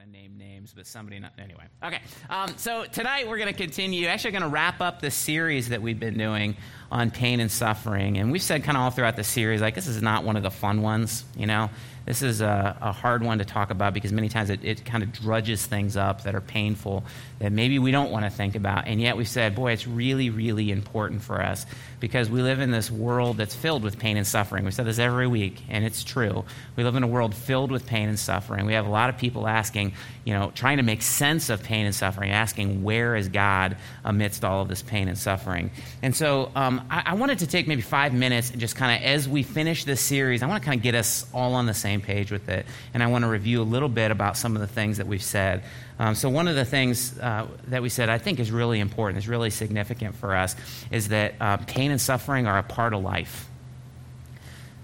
[0.00, 1.32] going to name names, but somebody not.
[1.38, 1.64] Anyway.
[1.84, 2.00] Okay.
[2.28, 4.06] Um, so tonight we're going to continue.
[4.06, 6.56] Actually, going to wrap up the series that we've been doing
[6.90, 8.18] on pain and suffering.
[8.18, 10.42] And we've said kind of all throughout the series, like, this is not one of
[10.42, 11.70] the fun ones, you know?
[12.06, 15.04] This is a, a hard one to talk about because many times it, it kind
[15.04, 17.04] of drudges things up that are painful
[17.38, 18.88] that maybe we don't want to think about.
[18.88, 21.66] And yet we said, boy, it's really, really important for us
[22.00, 24.64] because we live in this world that's filled with pain and suffering.
[24.64, 26.44] We said this every week, and it's true.
[26.74, 28.66] We live in a world filled with pain and suffering.
[28.66, 29.92] We have a lot of people asking,
[30.24, 34.44] you know, trying to make sense of pain and suffering, asking, where is God amidst
[34.44, 35.70] all of this pain and suffering?
[36.02, 39.06] And so um, I, I wanted to take maybe five minutes and just kind of,
[39.06, 41.74] as we finish this series, I want to kind of get us all on the
[41.74, 42.66] same page with it.
[42.94, 45.22] And I want to review a little bit about some of the things that we've
[45.22, 45.64] said.
[45.98, 49.18] Um, so, one of the things uh, that we said I think is really important,
[49.18, 50.56] is really significant for us,
[50.90, 53.48] is that uh, pain and suffering are a part of life.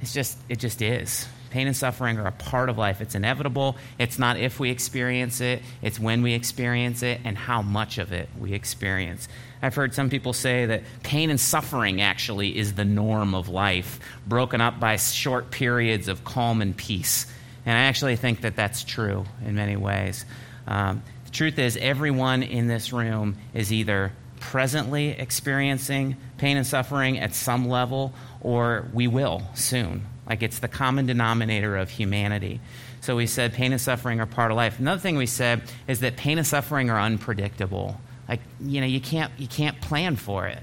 [0.03, 1.27] It's just, it just is.
[1.51, 3.01] Pain and suffering are a part of life.
[3.01, 3.77] It's inevitable.
[3.99, 8.13] It's not if we experience it, it's when we experience it and how much of
[8.13, 9.29] it we experience.
[9.62, 13.98] I've heard some people say that pain and suffering actually is the norm of life,
[14.26, 17.26] broken up by short periods of calm and peace.
[17.65, 20.24] And I actually think that that's true in many ways.
[20.66, 27.18] Um, the truth is, everyone in this room is either presently experiencing pain and suffering
[27.18, 30.07] at some level, or we will soon.
[30.29, 32.60] Like it's the common denominator of humanity.
[33.01, 34.79] So we said pain and suffering are part of life.
[34.79, 38.01] Another thing we said is that pain and suffering are unpredictable.
[38.29, 40.59] Like, you know, you can't, you can't plan for it.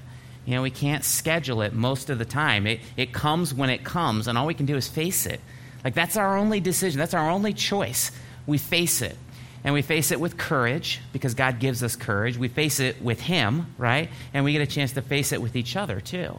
[0.45, 2.67] You know, we can't schedule it most of the time.
[2.67, 5.39] It, it comes when it comes, and all we can do is face it.
[5.83, 8.11] Like, that's our only decision, that's our only choice.
[8.45, 9.17] We face it.
[9.63, 12.37] And we face it with courage because God gives us courage.
[12.37, 14.09] We face it with Him, right?
[14.33, 16.37] And we get a chance to face it with each other, too.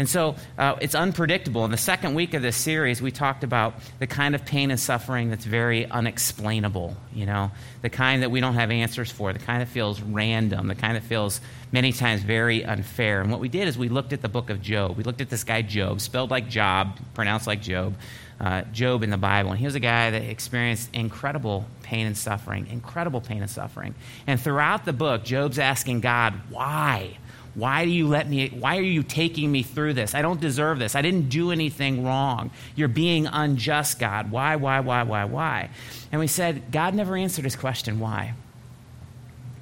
[0.00, 1.62] And so uh, it's unpredictable.
[1.66, 4.80] In the second week of this series, we talked about the kind of pain and
[4.80, 7.50] suffering that's very unexplainable, you know,
[7.82, 10.96] the kind that we don't have answers for, the kind that feels random, the kind
[10.96, 13.20] that feels many times very unfair.
[13.20, 14.96] And what we did is we looked at the book of Job.
[14.96, 17.94] We looked at this guy, Job, spelled like Job, pronounced like Job,
[18.40, 19.50] uh, Job in the Bible.
[19.50, 23.94] And he was a guy that experienced incredible pain and suffering, incredible pain and suffering.
[24.26, 27.18] And throughout the book, Job's asking God, why?
[27.54, 30.14] Why do you let me, why are you taking me through this?
[30.14, 30.94] I don't deserve this.
[30.94, 32.50] I didn't do anything wrong.
[32.76, 34.30] You're being unjust, God.
[34.30, 35.70] Why, why, why, why, why?
[36.12, 38.34] And we said, God never answered his question, why?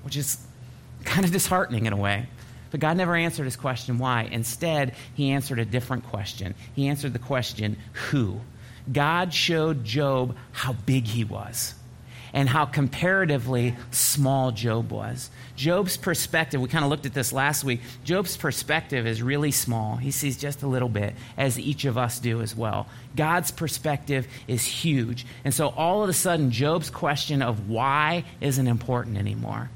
[0.03, 0.39] Which is
[1.05, 2.27] kind of disheartening in a way.
[2.71, 4.29] But God never answered his question, why?
[4.31, 6.55] Instead, he answered a different question.
[6.75, 7.79] He answered the question,
[8.11, 8.41] who?
[8.93, 11.75] God showed Job how big he was
[12.33, 15.31] and how comparatively small Job was.
[15.57, 17.81] Job's perspective, we kind of looked at this last week.
[18.05, 19.97] Job's perspective is really small.
[19.97, 22.87] He sees just a little bit, as each of us do as well.
[23.17, 25.27] God's perspective is huge.
[25.45, 29.71] And so all of a sudden, Job's question of why isn't important anymore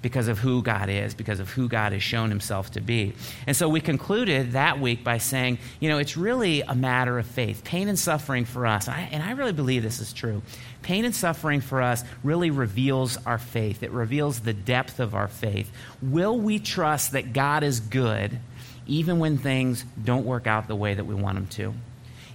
[0.00, 3.14] because of who God is, because of who God has shown himself to be.
[3.46, 7.26] And so we concluded that week by saying, you know, it's really a matter of
[7.26, 7.64] faith.
[7.64, 10.42] Pain and suffering for us, and I, and I really believe this is true.
[10.82, 15.28] Pain and suffering for us really reveals our faith, it reveals the depth of our
[15.28, 15.70] faith.
[16.00, 18.38] Will we trust that God is good
[18.86, 21.74] even when things don't work out the way that we want them to?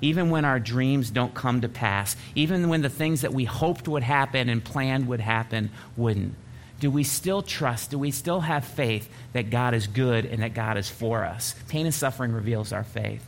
[0.01, 3.87] Even when our dreams don't come to pass, even when the things that we hoped
[3.87, 6.35] would happen and planned would happen wouldn't
[6.83, 7.91] do we still trust?
[7.91, 11.55] Do we still have faith that God is good and that God is for us?
[11.69, 13.25] Pain and suffering reveals our faith.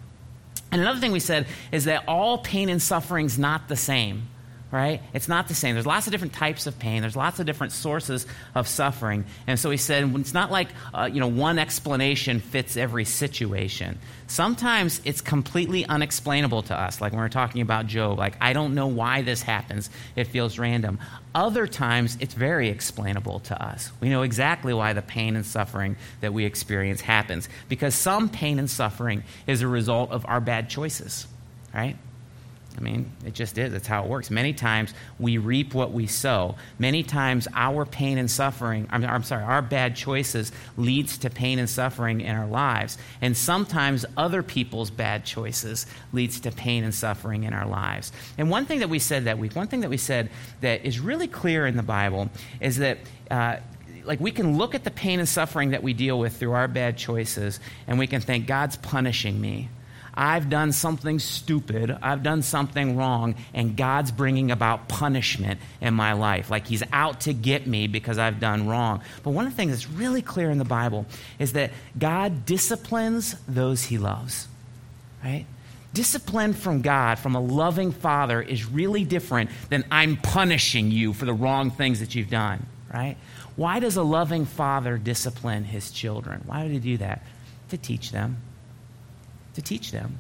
[0.74, 4.28] And another thing we said is that all pain and suffering is not the same
[4.76, 5.02] right?
[5.14, 5.74] It's not the same.
[5.74, 7.02] There's lots of different types of pain.
[7.02, 9.24] There's lots of different sources of suffering.
[9.48, 13.98] And so he said, it's not like, uh, you know, one explanation fits every situation.
[14.28, 18.20] Sometimes it's completely unexplainable to us, like when we're talking about Job.
[18.20, 19.90] Like, I don't know why this happens.
[20.18, 21.00] It feels random.
[21.34, 23.94] Other times, it's very explainable to us.
[24.02, 27.48] We know exactly why the pain and suffering that we experience happens.
[27.70, 31.28] Because some pain and suffering is a result of our bad choices,
[31.74, 31.96] right?
[32.78, 33.72] I mean, it just is.
[33.72, 34.30] That's how it works.
[34.30, 36.56] Many times we reap what we sow.
[36.80, 41.60] Many times our pain and suffering, I'm, I'm, sorry, our bad choices leads to pain
[41.60, 42.98] and suffering in our lives.
[43.22, 48.12] And sometimes other people's bad choices leads to pain and suffering in our lives.
[48.38, 50.30] And one thing that we said that week, one thing that we said
[50.62, 52.30] that is really clear in the Bible
[52.60, 53.00] is that
[53.32, 53.58] uh,
[54.06, 56.68] like we can look at the pain and suffering that we deal with through our
[56.68, 59.70] bad choices and we can think god's punishing me
[60.18, 66.14] I've done something stupid, I've done something wrong, and God's bringing about punishment in my
[66.14, 66.50] life.
[66.50, 69.02] Like He's out to get me because I've done wrong.
[69.24, 71.06] But one of the things that's really clear in the Bible
[71.40, 74.48] is that God disciplines those He loves,
[75.24, 75.46] right?
[75.94, 81.26] Discipline from God, from a loving father, is really different than I'm punishing you for
[81.26, 83.16] the wrong things that you've done, right?
[83.56, 86.42] Why does a loving father discipline his children?
[86.46, 87.24] Why would he do that?
[87.70, 88.38] To teach them.
[89.56, 90.20] To teach them.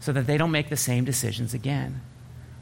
[0.00, 2.00] So that they don't make the same decisions again,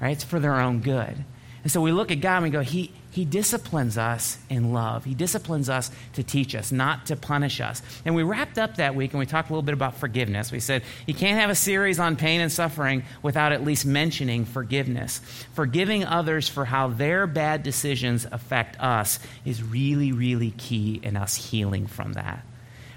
[0.00, 0.12] right?
[0.12, 1.24] It's for their own good.
[1.66, 5.04] And so we look at God and we go, He, he disciplines us in love.
[5.04, 7.82] He disciplines us to teach us, not to punish us.
[8.04, 10.52] And we wrapped up that week and we talked a little bit about forgiveness.
[10.52, 14.44] We said, You can't have a series on pain and suffering without at least mentioning
[14.44, 15.18] forgiveness.
[15.54, 21.34] Forgiving others for how their bad decisions affect us is really, really key in us
[21.34, 22.44] healing from that.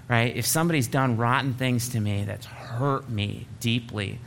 [0.09, 0.35] Right?
[0.35, 4.19] If somebody's done rotten things to me that's hurt me deeply,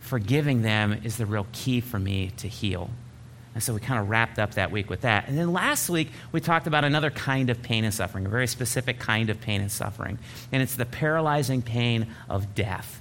[0.00, 2.90] forgiving them is the real key for me to heal.
[3.54, 5.28] And so we kind of wrapped up that week with that.
[5.28, 8.46] And then last week, we talked about another kind of pain and suffering, a very
[8.46, 10.18] specific kind of pain and suffering.
[10.52, 13.00] And it's the paralyzing pain of death.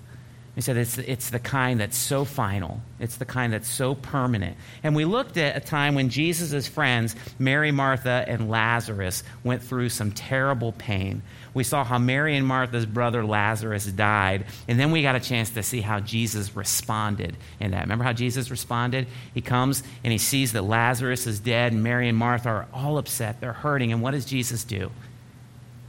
[0.55, 4.57] We said it's, it's the kind that's so final, it's the kind that's so permanent.
[4.83, 9.89] And we looked at a time when Jesus' friends, Mary, Martha, and Lazarus, went through
[9.89, 11.21] some terrible pain
[11.53, 15.49] we saw how Mary and Martha's brother Lazarus died, and then we got a chance
[15.51, 17.81] to see how Jesus responded in that.
[17.81, 19.07] Remember how Jesus responded?
[19.33, 22.97] He comes and he sees that Lazarus is dead, and Mary and Martha are all
[22.97, 23.41] upset.
[23.41, 23.91] They're hurting.
[23.91, 24.91] And what does Jesus do?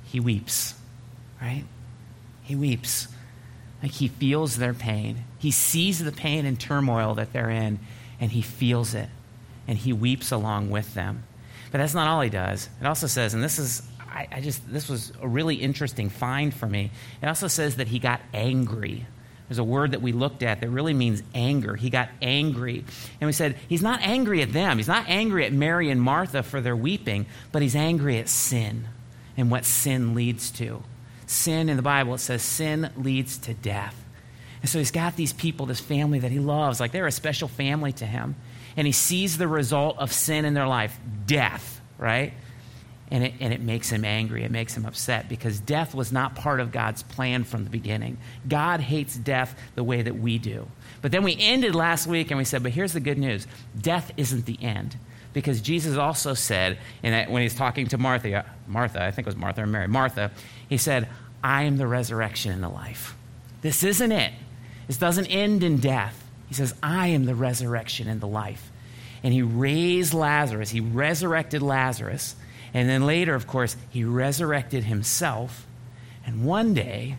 [0.05, 0.75] He weeps,
[1.41, 1.65] right?
[2.43, 3.09] He weeps.
[3.83, 5.25] Like he feels their pain.
[5.39, 7.79] He sees the pain and turmoil that they're in,
[8.19, 9.09] and he feels it.
[9.69, 11.25] And he weeps along with them.
[11.71, 12.69] But that's not all he does.
[12.81, 16.53] It also says, and this is I, I just, this was a really interesting find
[16.53, 16.91] for me.
[17.23, 19.07] It also says that he got angry.
[19.49, 21.75] There's a word that we looked at that really means anger.
[21.75, 22.85] He got angry.
[23.21, 24.77] And we said, he's not angry at them.
[24.77, 28.87] He's not angry at Mary and Martha for their weeping, but he's angry at sin
[29.37, 30.83] and what sin leads to.
[31.27, 33.97] Sin in the Bible, it says sin leads to death.
[34.61, 37.49] And so he's got these people, this family that he loves, like they're a special
[37.49, 38.37] family to him.
[38.77, 40.97] And he sees the result of sin in their life
[41.27, 42.35] death, right?
[43.11, 44.45] And it, and it makes him angry.
[44.45, 48.19] It makes him upset because death was not part of God's plan from the beginning.
[48.49, 50.69] God hates death the way that we do.
[51.03, 53.47] But then we ended last week and we said, but here's the good news
[53.81, 54.97] death isn't the end.
[55.33, 59.37] Because Jesus also said, and when he's talking to Martha, Martha, I think it was
[59.37, 60.33] Martha or Mary, Martha,
[60.69, 61.09] he said,
[61.43, 63.17] I am the resurrection and the life.
[63.63, 64.33] This isn't it.
[64.89, 66.29] This doesn't end in death.
[66.49, 68.73] He says, I am the resurrection and the life.
[69.23, 72.35] And he raised Lazarus, he resurrected Lazarus
[72.73, 75.67] and then later, of course, he resurrected himself.
[76.25, 77.17] And one day,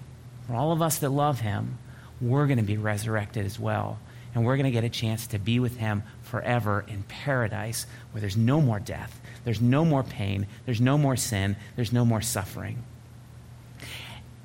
[0.47, 1.77] for all of us that love him,
[2.21, 3.99] we're going to be resurrected as well.
[4.33, 8.21] And we're going to get a chance to be with him forever in paradise where
[8.21, 12.21] there's no more death, there's no more pain, there's no more sin, there's no more
[12.21, 12.83] suffering.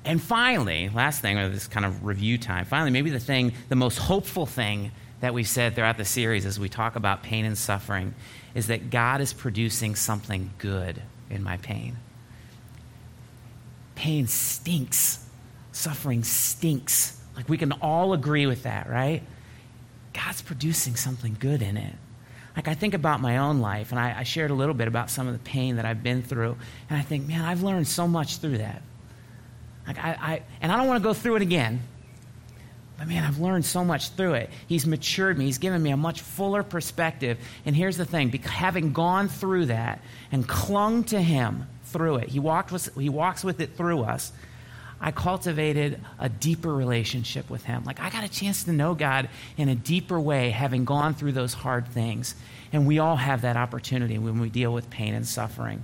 [0.03, 3.75] And finally, last thing, or this kind of review time, finally, maybe the thing, the
[3.75, 7.57] most hopeful thing that we've said throughout the series as we talk about pain and
[7.57, 8.13] suffering
[8.53, 11.97] is that God is producing something good in my pain.
[13.95, 15.25] Pain stinks,
[15.71, 17.19] suffering stinks.
[17.35, 19.23] Like we can all agree with that, right?
[20.13, 21.95] God's producing something good in it.
[22.55, 25.11] Like I think about my own life, and I, I shared a little bit about
[25.11, 26.57] some of the pain that I've been through,
[26.89, 28.81] and I think, man, I've learned so much through that.
[29.85, 31.81] Like I, I and I don't want to go through it again.
[32.97, 34.49] But man, I've learned so much through it.
[34.67, 35.45] He's matured me.
[35.45, 37.37] He's given me a much fuller perspective.
[37.65, 40.01] And here's the thing having gone through that
[40.31, 44.31] and clung to Him through it, He, walked with, he walks with it through us.
[44.99, 47.83] I cultivated a deeper relationship with Him.
[47.83, 51.33] Like, I got a chance to know God in a deeper way, having gone through
[51.33, 52.33] those hard things.
[52.73, 55.83] And we all have that opportunity when we deal with pain and suffering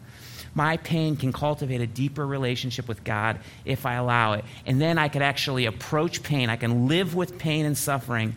[0.56, 4.46] my pain can cultivate a deeper relationship with God if I allow it.
[4.66, 6.50] And then I could actually approach pain.
[6.50, 8.36] I can live with pain and suffering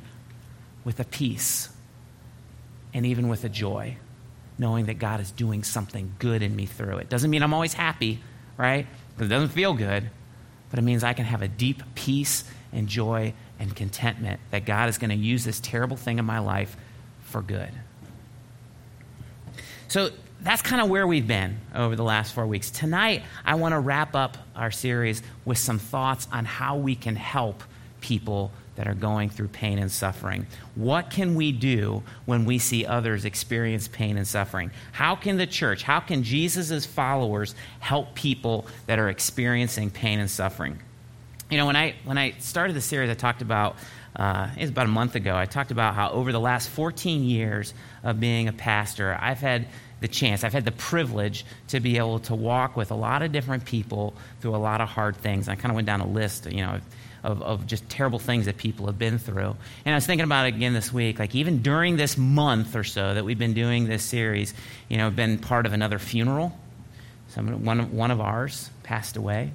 [0.85, 1.68] with a peace
[2.94, 3.99] and even with a joy,
[4.56, 7.11] knowing that God is doing something good in me through it.
[7.11, 8.23] Doesn't mean I'm always happy,
[8.56, 8.87] right?
[9.14, 10.08] Because it doesn't feel good,
[10.70, 14.88] but it means I can have a deep peace and joy and contentment that God
[14.88, 16.76] is going to use this terrible thing in my life
[17.20, 17.70] for good.
[19.88, 22.71] So that's kind of where we've been over the last four weeks.
[22.71, 27.16] Tonight, I want to wrap up our series with some thoughts on how we can
[27.16, 27.62] help
[28.00, 30.47] people that are going through pain and suffering.
[30.75, 34.71] What can we do when we see others experience pain and suffering?
[34.93, 40.31] How can the church, how can Jesus' followers help people that are experiencing pain and
[40.31, 40.78] suffering?
[41.50, 43.76] You know, when I, when I started the series, I talked about,
[44.14, 47.25] uh, it was about a month ago, I talked about how over the last 14
[47.25, 49.69] years of being a pastor, I've had
[50.00, 53.33] the chance, I've had the privilege to be able to walk with a lot of
[53.33, 55.49] different people through a lot of hard things.
[55.49, 56.81] I kind of went down a list, you know,
[57.25, 59.57] of, of just terrible things that people have been through.
[59.85, 62.85] And I was thinking about it again this week, like even during this month or
[62.85, 64.55] so that we've been doing this series,
[64.88, 66.57] you know, I've been part of another funeral.
[67.29, 69.50] Some, one, one of ours passed away.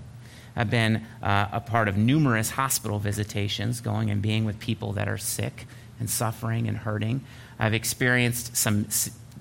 [0.56, 5.08] I've been uh, a part of numerous hospital visitations, going and being with people that
[5.08, 5.66] are sick
[6.00, 7.24] and suffering and hurting.
[7.58, 8.90] I've experienced some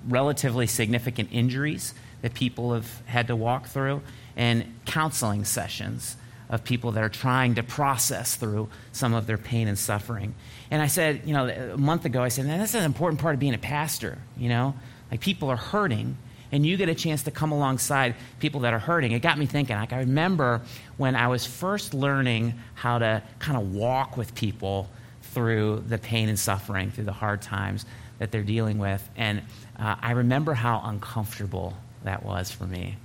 [0.07, 4.01] relatively significant injuries that people have had to walk through,
[4.35, 6.17] and counseling sessions
[6.49, 10.35] of people that are trying to process through some of their pain and suffering.
[10.69, 13.33] And I said, you know, a month ago, I said, man, that's an important part
[13.33, 14.75] of being a pastor, you know?
[15.09, 16.17] Like people are hurting,
[16.51, 19.13] and you get a chance to come alongside people that are hurting.
[19.13, 19.77] It got me thinking.
[19.77, 20.61] Like I remember
[20.97, 24.89] when I was first learning how to kind of walk with people
[25.21, 27.85] through the pain and suffering, through the hard times
[28.21, 29.03] that they're dealing with.
[29.17, 29.41] And
[29.79, 31.73] uh, I remember how uncomfortable
[32.03, 32.95] that was for me.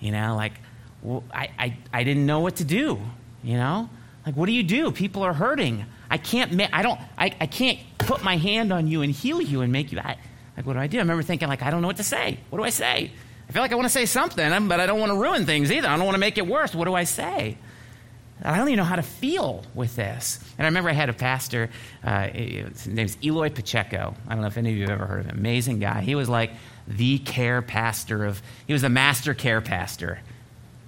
[0.00, 0.54] You know, like
[1.02, 2.98] well, I, I, I didn't know what to do.
[3.42, 3.90] You know,
[4.24, 4.90] like what do you do?
[4.90, 5.84] People are hurting.
[6.10, 6.58] I can't.
[6.72, 6.98] I don't.
[7.18, 9.98] I, I can't put my hand on you and heal you and make you.
[9.98, 10.16] I,
[10.56, 10.96] like what do I do?
[10.96, 12.38] I remember thinking like I don't know what to say.
[12.48, 13.12] What do I say?
[13.46, 15.70] I feel like I want to say something, but I don't want to ruin things
[15.70, 15.88] either.
[15.88, 16.74] I don't want to make it worse.
[16.74, 17.58] What do I say?
[18.42, 20.40] I don't even know how to feel with this.
[20.58, 21.70] And I remember I had a pastor,
[22.02, 24.14] uh, his name's Eloy Pacheco.
[24.26, 25.38] I don't know if any of you have ever heard of him.
[25.38, 26.02] Amazing guy.
[26.02, 26.50] He was like
[26.86, 30.20] the care pastor of, he was the master care pastor.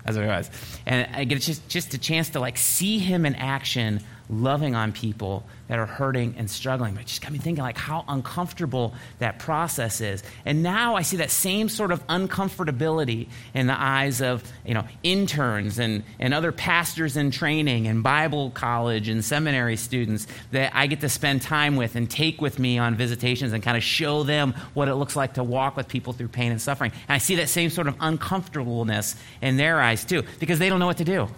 [0.04, 0.50] That's what he was.
[0.86, 4.92] And I get just, just a chance to like see him in action loving on
[4.92, 6.94] people that are hurting and struggling.
[6.94, 10.22] But it just got me thinking like how uncomfortable that process is.
[10.44, 14.84] And now I see that same sort of uncomfortability in the eyes of, you know,
[15.02, 20.86] interns and, and other pastors in training and Bible college and seminary students that I
[20.86, 24.22] get to spend time with and take with me on visitations and kind of show
[24.22, 26.92] them what it looks like to walk with people through pain and suffering.
[27.08, 30.80] And I see that same sort of uncomfortableness in their eyes too, because they don't
[30.80, 31.28] know what to do.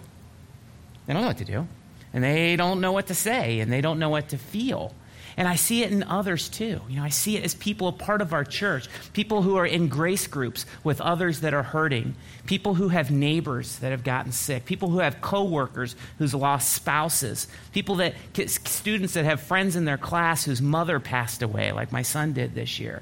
[1.06, 1.66] They don't know what to do
[2.12, 4.94] and they don't know what to say and they don't know what to feel.
[5.38, 6.80] And I see it in others too.
[6.88, 9.64] You know, I see it as people a part of our church, people who are
[9.64, 14.32] in grace groups with others that are hurting, people who have neighbors that have gotten
[14.32, 19.84] sick, people who have coworkers who's lost spouses, people that students that have friends in
[19.84, 23.00] their class whose mother passed away, like my son did this year.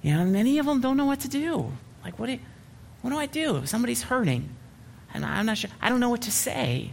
[0.00, 1.70] You know, many of them don't know what to do.
[2.02, 2.38] Like, what do,
[3.02, 4.48] what do I do if somebody's hurting?
[5.12, 5.70] And I'm not sure.
[5.82, 6.92] I don't know what to say.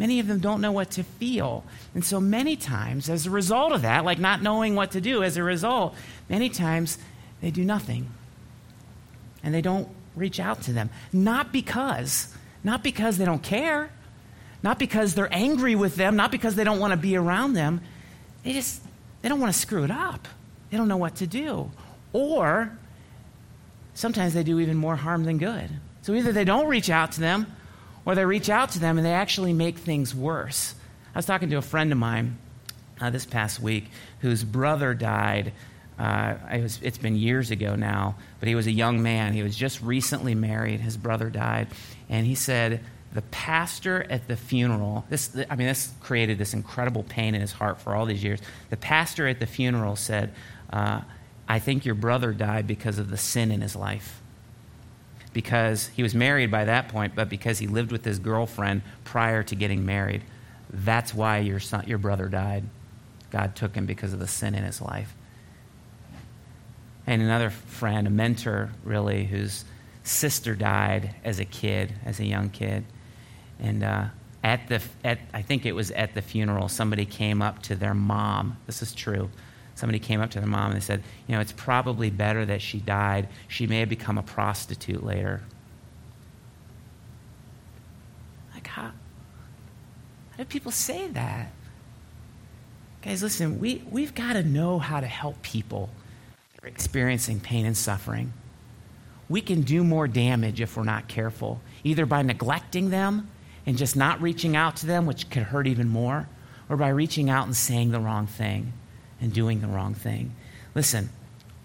[0.00, 1.62] Many of them don't know what to feel.
[1.94, 5.22] And so, many times, as a result of that, like not knowing what to do,
[5.22, 5.94] as a result,
[6.26, 6.96] many times
[7.42, 8.08] they do nothing.
[9.42, 10.88] And they don't reach out to them.
[11.12, 13.90] Not because, not because they don't care,
[14.62, 17.82] not because they're angry with them, not because they don't want to be around them.
[18.42, 18.80] They just,
[19.20, 20.26] they don't want to screw it up.
[20.70, 21.70] They don't know what to do.
[22.14, 22.72] Or
[23.92, 25.68] sometimes they do even more harm than good.
[26.00, 27.54] So either they don't reach out to them
[28.04, 30.74] or they reach out to them and they actually make things worse.
[31.14, 32.38] I was talking to a friend of mine
[33.00, 33.86] uh, this past week
[34.20, 35.52] whose brother died.
[35.98, 39.32] Uh, it was, it's been years ago now, but he was a young man.
[39.32, 40.80] He was just recently married.
[40.80, 41.68] His brother died.
[42.08, 42.80] And he said,
[43.12, 47.52] the pastor at the funeral, this, I mean, this created this incredible pain in his
[47.52, 48.40] heart for all these years.
[48.70, 50.32] The pastor at the funeral said,
[50.72, 51.00] uh,
[51.48, 54.19] I think your brother died because of the sin in his life
[55.32, 59.42] because he was married by that point, but because he lived with his girlfriend prior
[59.44, 60.22] to getting married.
[60.70, 62.64] That's why your, son, your brother died.
[63.30, 65.14] God took him because of the sin in his life.
[67.06, 69.64] And another friend, a mentor, really, whose
[70.02, 72.84] sister died as a kid, as a young kid.
[73.58, 74.06] And uh,
[74.42, 77.94] at the, at, I think it was at the funeral, somebody came up to their
[77.94, 78.56] mom.
[78.66, 79.30] This is true
[79.80, 82.62] somebody came up to their mom and they said, You know, it's probably better that
[82.62, 83.28] she died.
[83.48, 85.42] She may have become a prostitute later.
[88.54, 91.50] Like, how, how do people say that?
[93.02, 95.88] Guys, listen, we, we've got to know how to help people
[96.54, 98.34] that are experiencing pain and suffering.
[99.30, 103.30] We can do more damage if we're not careful, either by neglecting them
[103.64, 106.28] and just not reaching out to them, which could hurt even more,
[106.68, 108.74] or by reaching out and saying the wrong thing
[109.20, 110.34] and doing the wrong thing.
[110.74, 111.10] Listen,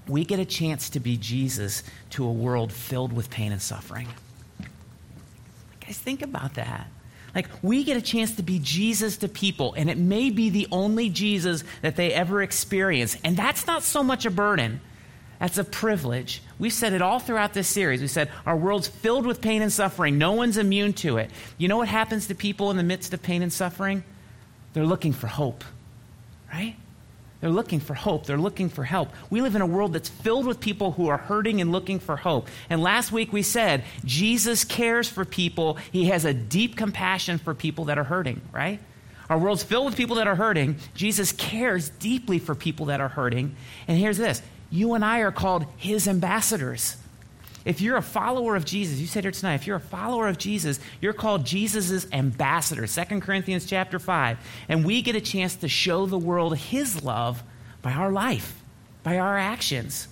[0.07, 4.07] we get a chance to be Jesus to a world filled with pain and suffering.
[5.81, 6.88] Guys, think about that.
[7.33, 10.67] Like, we get a chance to be Jesus to people, and it may be the
[10.71, 13.17] only Jesus that they ever experience.
[13.25, 14.79] And that's not so much a burden,
[15.39, 16.41] that's a privilege.
[16.59, 18.00] We've said it all throughout this series.
[18.00, 21.29] We said our world's filled with pain and suffering, no one's immune to it.
[21.57, 24.05] You know what happens to people in the midst of pain and suffering?
[24.71, 25.65] They're looking for hope,
[26.53, 26.77] right?
[27.41, 28.25] They're looking for hope.
[28.25, 29.09] They're looking for help.
[29.29, 32.15] We live in a world that's filled with people who are hurting and looking for
[32.15, 32.47] hope.
[32.69, 35.77] And last week we said Jesus cares for people.
[35.91, 38.79] He has a deep compassion for people that are hurting, right?
[39.29, 40.77] Our world's filled with people that are hurting.
[40.93, 43.55] Jesus cares deeply for people that are hurting.
[43.87, 46.97] And here's this you and I are called his ambassadors.
[47.65, 50.38] If you're a follower of Jesus, you said here tonight, if you're a follower of
[50.38, 52.86] Jesus, you're called Jesus' ambassador.
[52.86, 54.38] 2 Corinthians chapter 5.
[54.69, 57.43] And we get a chance to show the world his love
[57.81, 58.62] by our life,
[59.01, 60.07] by our actions.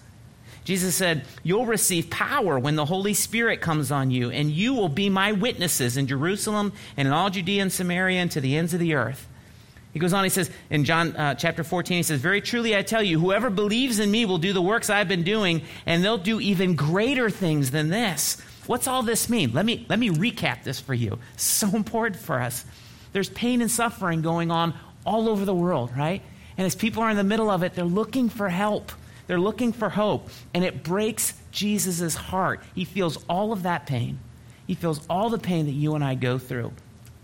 [0.64, 4.90] Jesus said, You'll receive power when the Holy Spirit comes on you, and you will
[4.90, 8.74] be my witnesses in Jerusalem and in all Judea and Samaria and to the ends
[8.74, 9.28] of the earth.
[9.94, 12.82] He goes on, he says in John uh, chapter 14, he says, Very truly I
[12.82, 16.18] tell you, whoever believes in me will do the works I've been doing, and they'll
[16.18, 18.42] do even greater things than this.
[18.66, 19.54] What's all this mean?
[19.54, 21.20] Let me, let me recap this for you.
[21.38, 22.66] So important for us.
[23.12, 24.74] There's pain and suffering going on
[25.06, 26.22] all over the world, right?
[26.58, 28.92] And as people are in the middle of it, they're looking for help.
[29.28, 30.30] They're looking for hope.
[30.54, 32.62] And it breaks Jesus' heart.
[32.74, 34.20] He feels all of that pain.
[34.66, 36.74] He feels all the pain that you and I go through.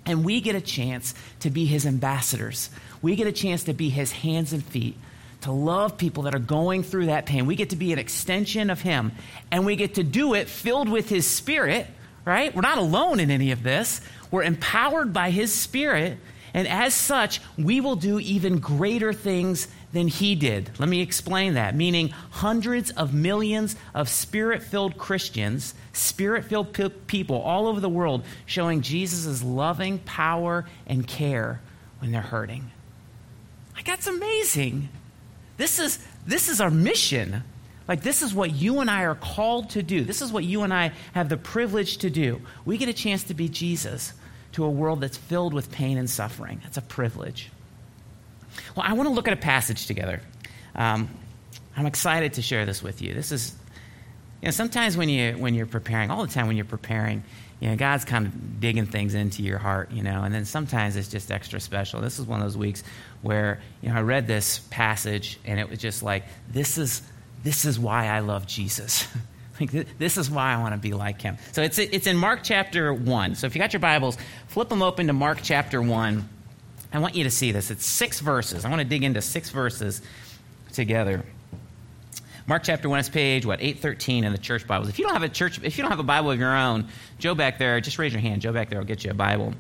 [0.09, 2.71] And we get a chance to be his ambassadors.
[2.99, 4.97] We get a chance to be his hands and feet,
[5.41, 7.45] to love people that are going through that pain.
[7.45, 9.11] We get to be an extension of him.
[9.51, 11.85] And we get to do it filled with his spirit,
[12.25, 12.53] right?
[12.55, 14.01] We're not alone in any of this.
[14.31, 16.17] We're empowered by his spirit.
[16.55, 20.71] And as such, we will do even greater things than he did.
[20.79, 21.75] Let me explain that.
[21.75, 26.77] Meaning, hundreds of millions of spirit filled Christians, spirit filled
[27.07, 31.61] people all over the world showing Jesus' loving power and care
[31.99, 32.71] when they're hurting.
[33.75, 34.89] Like, that's amazing.
[35.57, 37.43] This is, this is our mission.
[37.87, 40.03] Like, this is what you and I are called to do.
[40.03, 42.41] This is what you and I have the privilege to do.
[42.63, 44.13] We get a chance to be Jesus
[44.51, 46.59] to a world that's filled with pain and suffering.
[46.63, 47.49] That's a privilege.
[48.75, 50.21] Well, I want to look at a passage together.
[50.75, 51.09] Um,
[51.75, 53.13] I'm excited to share this with you.
[53.13, 53.55] This is,
[54.41, 57.23] you know, sometimes when you when you're preparing, all the time when you're preparing,
[57.59, 60.95] you know, God's kind of digging things into your heart, you know, and then sometimes
[60.95, 62.01] it's just extra special.
[62.01, 62.83] This is one of those weeks
[63.21, 67.01] where, you know, I read this passage and it was just like, this is
[67.43, 69.07] this is why I love Jesus.
[69.59, 71.37] like this is why I want to be like him.
[71.51, 73.35] So it's it's in Mark chapter 1.
[73.35, 76.29] So if you got your Bibles, flip them open to Mark chapter 1.
[76.91, 77.69] I want you to see this.
[77.71, 78.65] It's six verses.
[78.65, 80.01] I want to dig into six verses
[80.73, 81.23] together.
[82.47, 84.89] Mark chapter 1 is page, what, 813 in the church Bibles.
[84.89, 86.87] If you don't have a church, if you don't have a Bible of your own,
[87.19, 88.41] Joe back there, just raise your hand.
[88.41, 89.53] Joe back there will get you a Bible.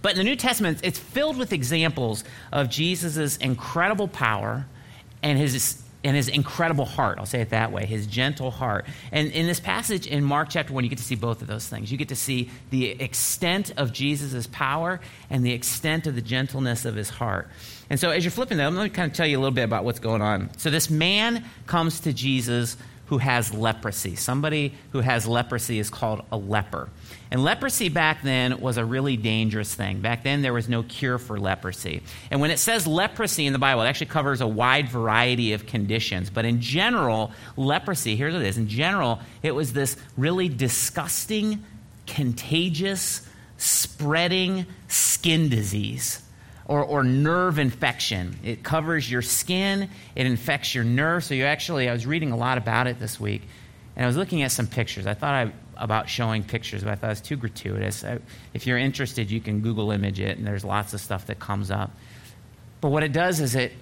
[0.00, 4.66] But in the New Testament, it's filled with examples of Jesus' incredible power
[5.22, 7.18] and his and his incredible heart.
[7.18, 8.86] I'll say it that way, his gentle heart.
[9.12, 11.68] And in this passage in Mark chapter 1, you get to see both of those
[11.68, 11.92] things.
[11.92, 16.84] You get to see the extent of Jesus' power and the extent of the gentleness
[16.84, 17.48] of his heart.
[17.90, 19.64] And so as you're flipping them, let me kind of tell you a little bit
[19.64, 20.50] about what's going on.
[20.56, 22.76] So this man comes to Jesus
[23.10, 24.14] who has leprosy.
[24.14, 26.88] Somebody who has leprosy is called a leper.
[27.32, 30.00] And leprosy back then was a really dangerous thing.
[30.00, 32.02] Back then, there was no cure for leprosy.
[32.30, 35.66] And when it says leprosy in the Bible, it actually covers a wide variety of
[35.66, 36.30] conditions.
[36.30, 41.64] But in general, leprosy, here's what it is in general, it was this really disgusting,
[42.06, 46.22] contagious, spreading skin disease
[46.70, 48.38] or, or nerve infection.
[48.44, 51.26] It covers your skin, it infects your nerves.
[51.26, 53.42] So you actually, I was reading a lot about it this week,
[53.96, 55.04] and I was looking at some pictures.
[55.04, 58.04] I thought I, about showing pictures, but I thought it was too gratuitous.
[58.04, 58.20] I,
[58.54, 61.72] if you're interested, you can Google image it, and there's lots of stuff that comes
[61.72, 61.90] up.
[62.80, 63.72] But what it does is it,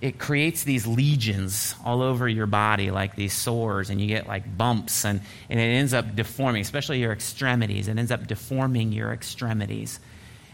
[0.00, 4.56] it creates these legions all over your body, like these sores, and you get like
[4.56, 7.88] bumps, and, and it ends up deforming, especially your extremities.
[7.88, 9.98] It ends up deforming your extremities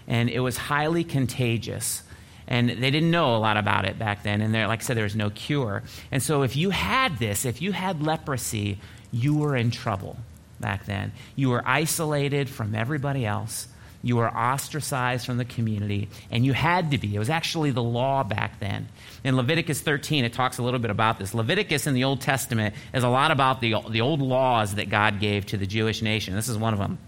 [0.07, 2.03] and it was highly contagious.
[2.47, 4.43] And they didn't know a lot about it back then.
[4.43, 5.83] And like I said, there was no cure.
[6.11, 8.79] And so if you had this, if you had leprosy,
[9.13, 10.17] you were in trouble
[10.61, 11.13] back then.
[11.37, 13.69] You were isolated from everybody else.
[14.03, 17.15] You were ostracized from the community, and you had to be.
[17.15, 18.89] It was actually the law back then.
[19.23, 21.35] In Leviticus 13, it talks a little bit about this.
[21.35, 25.21] Leviticus in the Old Testament is a lot about the, the old laws that God
[25.21, 26.35] gave to the Jewish nation.
[26.35, 26.99] This is one of them.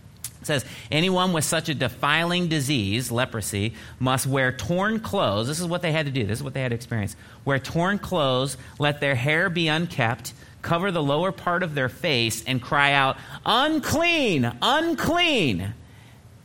[0.45, 5.49] It says, anyone with such a defiling disease, leprosy, must wear torn clothes.
[5.49, 6.27] This is what they had to do.
[6.27, 7.17] This is what they had to experience.
[7.47, 12.45] Wear torn clothes, let their hair be unkept, cover the lower part of their face,
[12.45, 15.73] and cry out, unclean, unclean.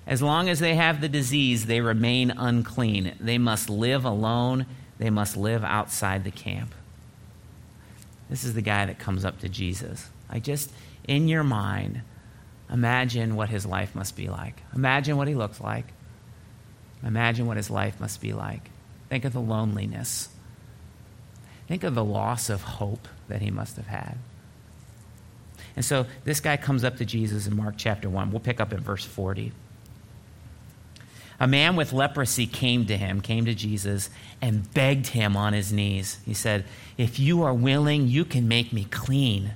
[0.07, 3.15] As long as they have the disease, they remain unclean.
[3.19, 4.65] They must live alone.
[4.97, 6.73] They must live outside the camp.
[8.29, 10.09] This is the guy that comes up to Jesus.
[10.29, 10.71] I just,
[11.05, 12.01] in your mind,
[12.71, 14.61] Imagine what his life must be like.
[14.75, 15.85] Imagine what he looks like.
[17.03, 18.69] Imagine what his life must be like.
[19.09, 20.29] Think of the loneliness.
[21.67, 24.17] Think of the loss of hope that he must have had.
[25.75, 28.31] And so this guy comes up to Jesus in Mark chapter 1.
[28.31, 29.51] We'll pick up in verse 40.
[31.39, 34.09] A man with leprosy came to him, came to Jesus,
[34.41, 36.19] and begged him on his knees.
[36.25, 36.65] He said,
[36.97, 39.53] If you are willing, you can make me clean.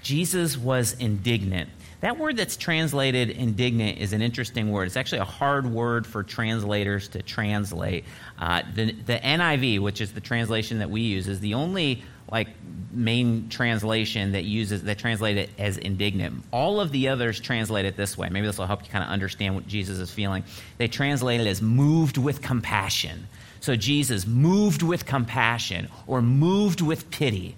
[0.00, 1.70] Jesus was indignant.
[2.02, 4.86] That word that's translated indignant is an interesting word.
[4.88, 8.04] It's actually a hard word for translators to translate.
[8.40, 12.48] Uh, the, the NIV, which is the translation that we use, is the only like
[12.90, 16.42] main translation that uses that translate it as indignant.
[16.50, 18.28] All of the others translate it this way.
[18.30, 20.42] Maybe this will help you kind of understand what Jesus is feeling.
[20.78, 23.28] They translate it as moved with compassion.
[23.60, 27.54] So Jesus moved with compassion or moved with pity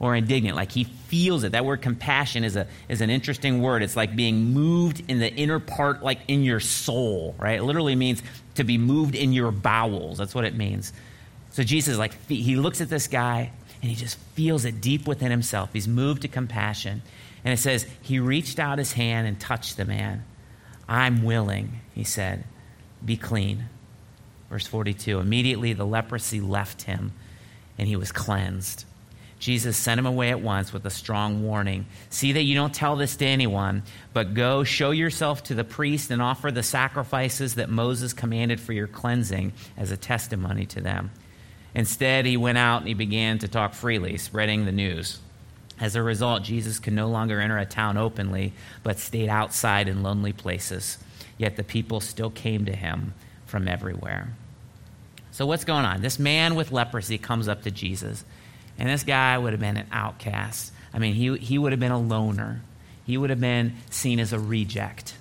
[0.00, 3.82] or indignant like he feels it that word compassion is a is an interesting word
[3.82, 7.94] it's like being moved in the inner part like in your soul right it literally
[7.94, 8.22] means
[8.54, 10.92] to be moved in your bowels that's what it means
[11.50, 13.50] so jesus like he looks at this guy
[13.84, 15.74] and he just feels it deep within himself.
[15.74, 17.02] He's moved to compassion.
[17.44, 20.24] And it says, He reached out his hand and touched the man.
[20.88, 22.44] I'm willing, he said,
[23.04, 23.68] be clean.
[24.48, 27.12] Verse 42 Immediately the leprosy left him
[27.76, 28.86] and he was cleansed.
[29.44, 32.96] Jesus sent him away at once with a strong warning See that you don't tell
[32.96, 33.82] this to anyone,
[34.14, 38.72] but go show yourself to the priest and offer the sacrifices that Moses commanded for
[38.72, 41.10] your cleansing as a testimony to them.
[41.74, 45.18] Instead, he went out and he began to talk freely, spreading the news.
[45.78, 50.02] As a result, Jesus could no longer enter a town openly, but stayed outside in
[50.02, 50.96] lonely places.
[51.36, 53.12] Yet the people still came to him
[53.44, 54.34] from everywhere.
[55.32, 56.00] So, what's going on?
[56.00, 58.24] This man with leprosy comes up to Jesus,
[58.78, 60.72] and this guy would have been an outcast.
[60.92, 62.62] I mean, he, he would have been a loner,
[63.04, 65.14] he would have been seen as a reject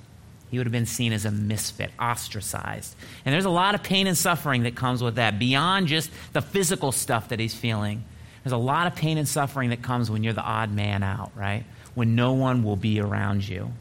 [0.54, 2.96] he would have been seen as a misfit, ostracized.
[3.26, 6.44] And there's a lot of pain and suffering that comes with that, beyond just the
[6.44, 8.04] physical stuff that he's feeling.
[8.44, 11.32] There's a lot of pain and suffering that comes when you're the odd man out,
[11.36, 11.64] right?
[11.96, 13.72] When no one will be around you.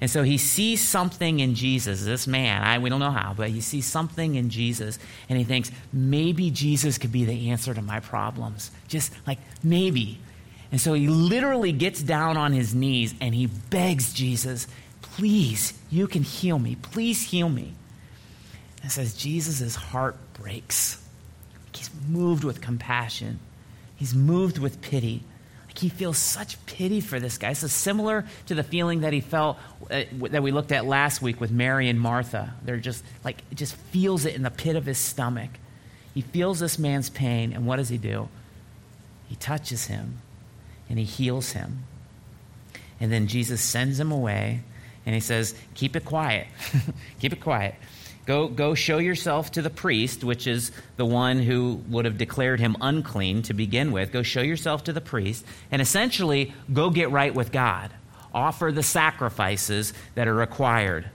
[0.00, 3.50] And so he sees something in Jesus, this man, I, we don't know how, but
[3.50, 7.82] he sees something in Jesus, and he thinks, maybe Jesus could be the answer to
[7.82, 8.70] my problems.
[8.88, 10.18] Just like, maybe.
[10.72, 14.66] And so he literally gets down on his knees and he begs Jesus,
[15.02, 16.76] Please, you can heal me.
[16.76, 17.74] Please heal me.
[18.82, 21.02] And says Jesus' heart breaks.
[21.74, 23.40] He's moved with compassion.
[23.96, 25.24] He's moved with pity.
[25.80, 27.54] He feels such pity for this guy.
[27.54, 29.56] So similar to the feeling that he felt
[29.90, 32.54] uh, that we looked at last week with Mary and Martha.
[32.62, 35.50] They're just like just feels it in the pit of his stomach.
[36.12, 38.28] He feels this man's pain, and what does he do?
[39.28, 40.18] He touches him
[40.88, 41.84] and he heals him.
[42.98, 44.60] And then Jesus sends him away
[45.06, 46.48] and he says, Keep it quiet.
[47.20, 47.74] Keep it quiet.
[48.26, 52.60] Go, go show yourself to the priest, which is the one who would have declared
[52.60, 54.12] him unclean to begin with.
[54.12, 57.90] Go show yourself to the priest, and essentially, go get right with God.
[58.32, 61.10] Offer the sacrifices that are required.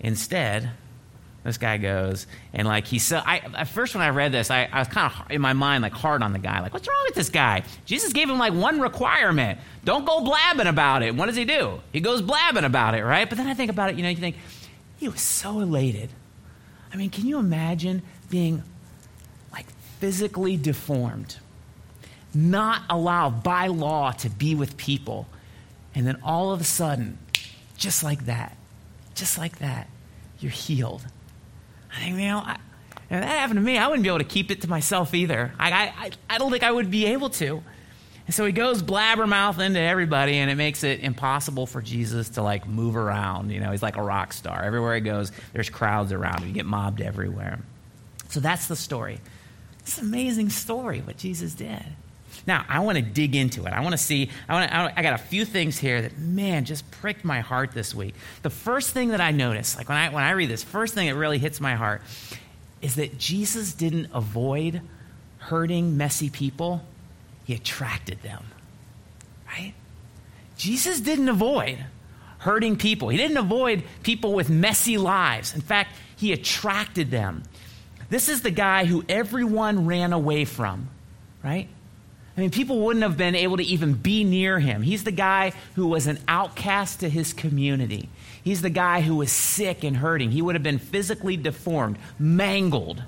[0.00, 0.70] Instead,
[1.44, 4.68] this guy goes and like he said I, at first when i read this I,
[4.72, 7.04] I, was kind of in my mind like hard on the guy like what's wrong
[7.06, 11.26] with this guy jesus gave him like one requirement don't go blabbing about it what
[11.26, 13.96] does he do he goes blabbing about it right but then i think about it
[13.96, 14.36] you know you think
[15.04, 16.08] he was so elated
[16.92, 18.62] i mean can you imagine being
[19.52, 19.66] like
[20.00, 21.36] physically deformed
[22.34, 25.26] not allowed by law to be with people
[25.94, 27.18] and then all of a sudden
[27.76, 28.56] just like that
[29.14, 29.88] just like that
[30.40, 31.04] you're healed
[31.94, 32.58] I think, you know, I,
[32.92, 35.52] if that happened to me, I wouldn't be able to keep it to myself either.
[35.58, 37.62] I, I, I don't think I would be able to.
[38.26, 42.42] And so he goes blabbermouth into everybody, and it makes it impossible for Jesus to
[42.42, 43.50] like move around.
[43.50, 44.62] You know, he's like a rock star.
[44.62, 46.48] Everywhere he goes, there's crowds around him.
[46.48, 47.60] You get mobbed everywhere.
[48.28, 49.20] So that's the story.
[49.80, 51.84] It's an amazing story what Jesus did.
[52.46, 53.72] Now, I want to dig into it.
[53.72, 56.64] I want to see, I, want to, I got a few things here that, man,
[56.64, 58.14] just pricked my heart this week.
[58.42, 61.08] The first thing that I noticed, like when I, when I read this, first thing
[61.08, 62.02] that really hits my heart
[62.82, 64.82] is that Jesus didn't avoid
[65.38, 66.82] hurting messy people,
[67.44, 68.44] he attracted them.
[69.46, 69.74] Right?
[70.56, 71.78] Jesus didn't avoid
[72.38, 75.54] hurting people, he didn't avoid people with messy lives.
[75.54, 77.42] In fact, he attracted them.
[78.10, 80.90] This is the guy who everyone ran away from,
[81.42, 81.68] right?
[82.36, 84.82] I mean, people wouldn't have been able to even be near him.
[84.82, 88.08] He's the guy who was an outcast to his community.
[88.42, 90.32] He's the guy who was sick and hurting.
[90.32, 93.02] He would have been physically deformed, mangled.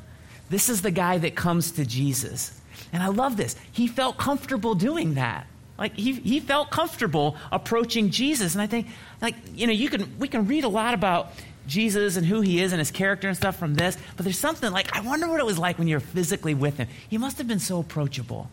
[0.49, 2.59] This is the guy that comes to Jesus.
[2.97, 3.57] And I love this.
[3.73, 5.47] He felt comfortable doing that.
[5.79, 8.55] Like he, he felt comfortable approaching Jesus.
[8.55, 8.87] And I think,
[9.21, 11.31] like, you know, you can we can read a lot about
[11.67, 14.73] Jesus and who he is and his character and stuff from this, but there's something
[14.73, 16.89] like, I wonder what it was like when you're physically with him.
[17.07, 18.49] He must have been so approachable.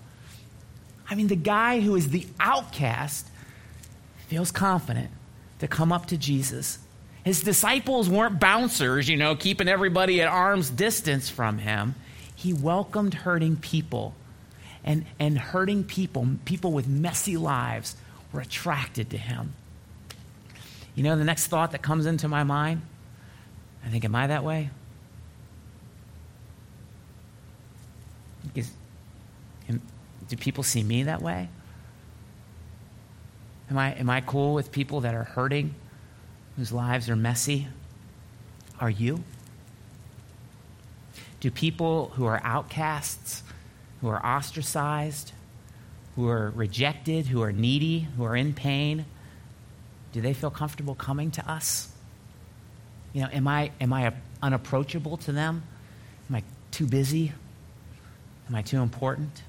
[1.09, 3.29] I mean, the guy who is the outcast
[4.27, 5.09] feels confident
[5.59, 6.79] to come up to Jesus.
[7.23, 11.95] His disciples weren't bouncers, you know, keeping everybody at arm's distance from him.
[12.35, 14.13] He welcomed hurting people.
[14.85, 17.95] And, and hurting people, people with messy lives,
[18.31, 19.53] were attracted to him.
[20.95, 22.81] You know, the next thought that comes into my mind,
[23.85, 24.69] I think, am I that way?
[28.55, 28.71] Is,
[30.27, 31.49] do people see me that way?
[33.69, 35.73] Am I, am I cool with people that are hurting,
[36.57, 37.67] whose lives are messy?
[38.79, 39.23] Are you?
[41.39, 43.43] Do people who are outcasts,
[44.03, 45.31] who are ostracized,
[46.17, 49.05] who are rejected, who are needy, who are in pain,
[50.11, 51.89] do they feel comfortable coming to us?
[53.13, 55.63] You know, am I, am I unapproachable to them?
[56.29, 57.31] Am I too busy?
[58.49, 59.41] Am I too important?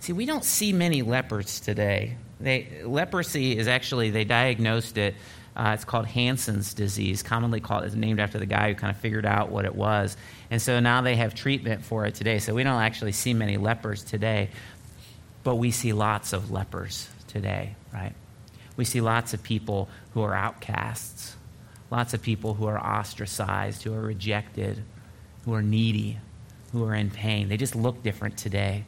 [0.00, 2.18] See, we don't see many lepers today.
[2.40, 5.14] They, leprosy is actually, they diagnosed it.
[5.56, 9.00] Uh, it's called Hansen's disease, commonly called, it's named after the guy who kind of
[9.00, 10.14] figured out what it was.
[10.50, 12.40] And so now they have treatment for it today.
[12.40, 14.50] So we don't actually see many lepers today,
[15.44, 18.12] but we see lots of lepers today, right?
[18.76, 21.36] We see lots of people who are outcasts,
[21.90, 24.82] lots of people who are ostracized, who are rejected,
[25.46, 26.18] who are needy,
[26.72, 27.48] who are in pain.
[27.48, 28.84] They just look different today.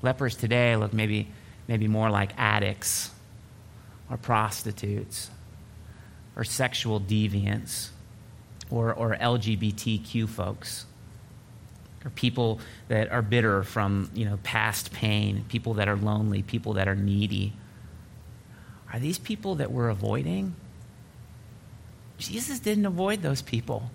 [0.00, 1.32] Lepers today look maybe,
[1.66, 3.10] maybe more like addicts
[4.08, 5.30] or prostitutes
[6.36, 7.88] or sexual deviants
[8.70, 10.86] or, or LGBTQ folks
[12.04, 16.74] or people that are bitter from you know, past pain, people that are lonely, people
[16.74, 17.52] that are needy.
[18.92, 20.54] Are these people that we're avoiding?
[22.18, 23.90] Jesus didn't avoid those people.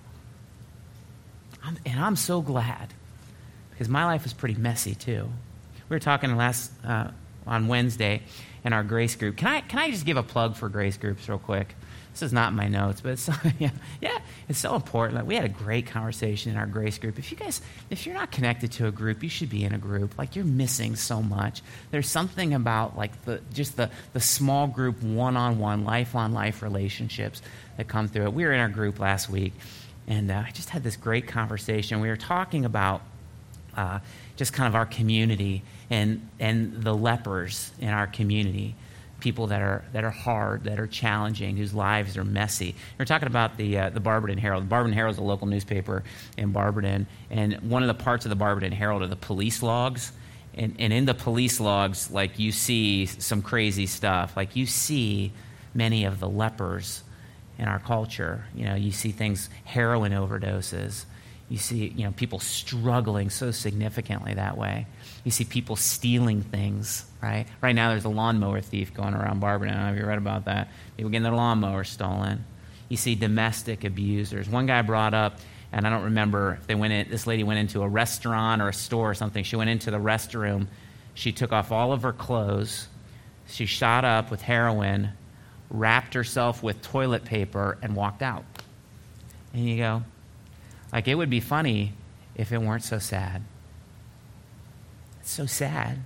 [1.63, 2.93] I'm, and I'm so glad
[3.69, 5.29] because my life was pretty messy too.
[5.89, 7.11] We were talking last uh,
[7.47, 8.23] on Wednesday
[8.63, 9.37] in our grace group.
[9.37, 11.75] Can I, can I just give a plug for grace groups real quick?
[12.11, 13.69] This is not my notes, but it's yeah,
[14.01, 14.19] yeah,
[14.49, 15.17] it's so important.
[15.17, 17.17] Like, we had a great conversation in our grace group.
[17.17, 19.77] If you guys, if you're not connected to a group, you should be in a
[19.77, 20.17] group.
[20.17, 21.61] Like you're missing so much.
[21.91, 27.41] There's something about like the just the the small group, one-on-one, life-on-life relationships
[27.77, 28.33] that come through it.
[28.33, 29.53] We were in our group last week,
[30.07, 32.01] and uh, I just had this great conversation.
[32.01, 33.01] We were talking about
[33.75, 33.99] uh,
[34.35, 38.75] just kind of our community and, and the lepers in our community,
[39.21, 42.75] people that are, that are hard, that are challenging, whose lives are messy.
[42.99, 44.63] We're talking about the, uh, the Barberton Herald.
[44.63, 46.03] The Barberton Herald is a local newspaper
[46.37, 50.11] in Barberton, and one of the parts of the Barberton Herald are the police logs.
[50.53, 54.35] And, and in the police logs, like you see some crazy stuff.
[54.35, 55.31] Like you see
[55.73, 57.03] many of the lepers
[57.57, 58.45] in our culture.
[58.53, 61.05] You know, you see things, heroin overdoses.
[61.51, 64.87] You see, you know, people struggling so significantly that way.
[65.25, 67.45] You see people stealing things, right?
[67.59, 69.75] Right now, there's a lawnmower thief going around Barberton.
[69.75, 70.69] I don't know if you read about that.
[70.95, 72.45] People getting their lawnmower stolen.
[72.87, 74.47] You see domestic abusers.
[74.47, 75.39] One guy brought up,
[75.73, 78.69] and I don't remember if they went in, this lady went into a restaurant or
[78.69, 79.43] a store or something.
[79.43, 80.67] She went into the restroom.
[81.15, 82.87] She took off all of her clothes.
[83.47, 85.09] She shot up with heroin,
[85.69, 88.45] wrapped herself with toilet paper, and walked out.
[89.53, 90.03] And you go,
[90.91, 91.93] like, it would be funny
[92.35, 93.43] if it weren't so sad.
[95.21, 95.99] It's so sad.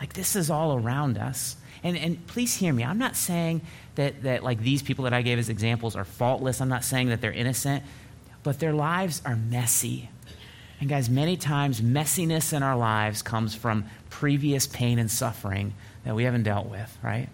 [0.00, 1.56] Like, this is all around us.
[1.82, 2.84] And, and please hear me.
[2.84, 3.62] I'm not saying
[3.94, 6.60] that, that, like, these people that I gave as examples are faultless.
[6.60, 7.84] I'm not saying that they're innocent,
[8.42, 10.10] but their lives are messy.
[10.80, 16.14] And, guys, many times messiness in our lives comes from previous pain and suffering that
[16.14, 17.28] we haven't dealt with, right?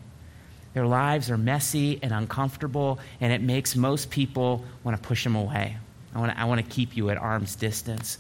[0.75, 5.37] Their lives are messy and uncomfortable, and it makes most people want to push them
[5.37, 5.77] away.
[6.15, 8.19] I want to, I keep you at arm's distance.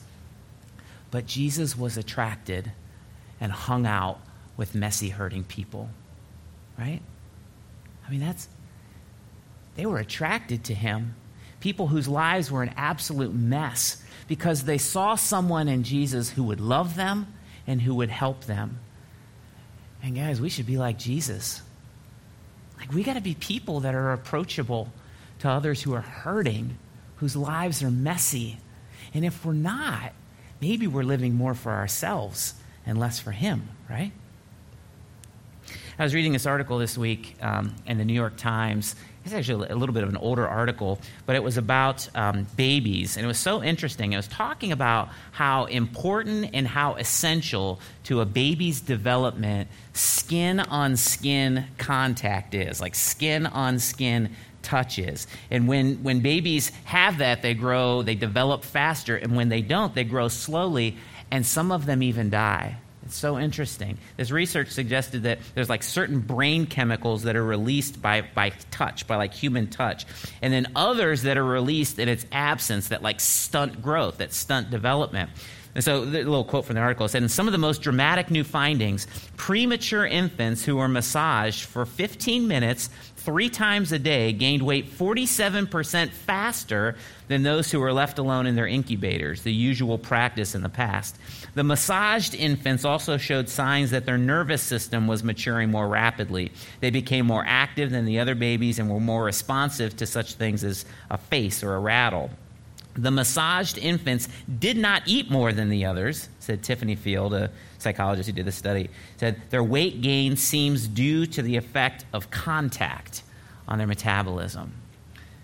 [1.10, 2.72] But Jesus was attracted
[3.40, 4.20] and hung out
[4.56, 5.88] with messy, hurting people.
[6.78, 7.00] Right?
[8.06, 8.48] I mean, that's,
[9.76, 11.14] they were attracted to him.
[11.60, 16.60] People whose lives were an absolute mess because they saw someone in Jesus who would
[16.60, 17.32] love them
[17.66, 18.78] and who would help them.
[20.02, 21.62] And guys, we should be like Jesus.
[22.78, 24.92] Like, we got to be people that are approachable
[25.38, 26.76] to others who are hurting,
[27.24, 28.58] whose lives are messy.
[29.14, 30.12] And if we're not,
[30.60, 32.52] maybe we're living more for ourselves
[32.84, 34.12] and less for Him, right?
[35.98, 38.94] I was reading this article this week um, in the New York Times.
[39.24, 43.16] It's actually a little bit of an older article, but it was about um, babies.
[43.16, 44.12] And it was so interesting.
[44.12, 50.98] It was talking about how important and how essential to a baby's development skin on
[50.98, 54.28] skin contact is like skin on skin
[54.64, 55.26] touch is.
[55.50, 59.16] And when, when babies have that, they grow, they develop faster.
[59.16, 60.96] And when they don't, they grow slowly,
[61.30, 62.78] and some of them even die.
[63.04, 63.98] It's so interesting.
[64.16, 69.06] This research suggested that there's like certain brain chemicals that are released by, by touch,
[69.06, 70.06] by like human touch,
[70.40, 74.70] and then others that are released in its absence that like stunt growth, that stunt
[74.70, 75.30] development.
[75.74, 78.30] And so, a little quote from the article said, in some of the most dramatic
[78.30, 84.62] new findings, premature infants who were massaged for 15 minutes three times a day gained
[84.62, 86.94] weight 47% faster
[87.28, 91.16] than those who were left alone in their incubators, the usual practice in the past.
[91.54, 96.52] The massaged infants also showed signs that their nervous system was maturing more rapidly.
[96.80, 100.62] They became more active than the other babies and were more responsive to such things
[100.62, 102.30] as a face or a rattle.
[102.96, 104.28] The massaged infants
[104.58, 108.52] did not eat more than the others, said Tiffany Field, a psychologist who did the
[108.52, 108.88] study.
[109.16, 113.22] Said their weight gain seems due to the effect of contact
[113.66, 114.74] on their metabolism.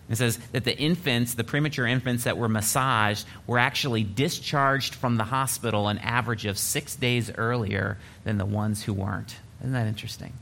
[0.09, 5.17] It says that the infants, the premature infants that were massaged, were actually discharged from
[5.17, 9.37] the hospital an average of six days earlier than the ones who weren't.
[9.61, 10.33] Isn't that interesting?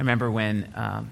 [0.00, 1.10] I remember when um,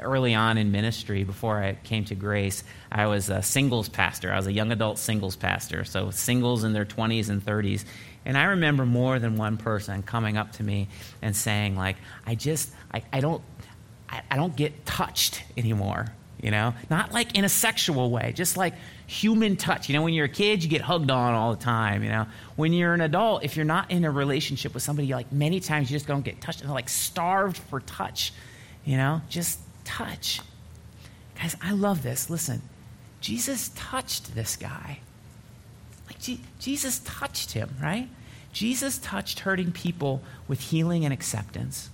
[0.00, 2.62] early on in ministry, before I came to Grace,
[2.92, 4.32] I was a singles pastor.
[4.32, 7.84] I was a young adult singles pastor, so singles in their 20s and 30s.
[8.24, 10.86] And I remember more than one person coming up to me
[11.20, 13.42] and saying, like, I just, I, I don't,
[14.08, 16.06] I, I don't get touched anymore
[16.42, 16.74] you know?
[16.88, 18.74] Not like in a sexual way, just like
[19.10, 19.88] human touch.
[19.88, 22.26] You know, when you're a kid, you get hugged on all the time, you know?
[22.54, 25.90] When you're an adult, if you're not in a relationship with somebody, like many times
[25.90, 26.60] you just don't get touched.
[26.60, 28.32] And They're like starved for touch,
[28.84, 29.20] you know?
[29.28, 30.40] Just touch.
[31.40, 32.30] Guys, I love this.
[32.30, 32.62] Listen,
[33.20, 35.00] Jesus touched this guy.
[36.06, 38.08] Like, G- Jesus touched him, right?
[38.52, 41.90] Jesus touched hurting people with healing and acceptance.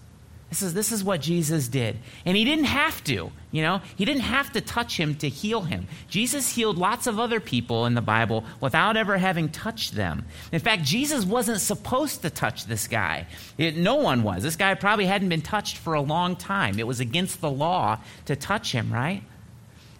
[0.48, 1.98] This is, this is what Jesus did.
[2.24, 5.62] And he didn't have to, you know, he didn't have to touch him to heal
[5.62, 5.88] him.
[6.08, 10.24] Jesus healed lots of other people in the Bible without ever having touched them.
[10.52, 13.26] In fact, Jesus wasn't supposed to touch this guy.
[13.58, 14.44] It, no one was.
[14.44, 16.78] This guy probably hadn't been touched for a long time.
[16.78, 19.24] It was against the law to touch him, right?